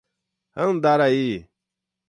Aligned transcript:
Andaraí 0.63 1.37